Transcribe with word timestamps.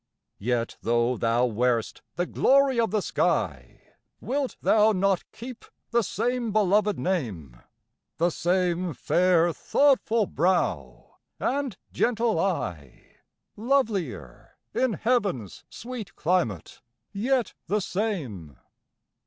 Yet 0.39 0.77
though 0.81 1.15
thou 1.15 1.45
wear'st 1.45 2.01
the 2.15 2.25
glory 2.25 2.79
of 2.79 2.89
the 2.89 3.03
sky, 3.03 3.81
Wilt 4.19 4.57
thou 4.59 4.93
not 4.93 5.23
keep 5.31 5.63
the 5.91 6.01
same 6.01 6.51
beloved 6.51 6.97
name, 6.97 7.61
The 8.17 8.31
same 8.31 8.95
fair 8.95 9.53
thoughtful 9.53 10.25
brow, 10.25 11.17
and 11.39 11.77
gentle 11.93 12.39
eye, 12.39 13.17
Lovelier 13.55 14.57
in 14.73 14.93
heaven's 14.93 15.65
sweet 15.69 16.15
climate, 16.15 16.81
yet 17.13 17.53
the 17.67 17.79
same? 17.79 18.57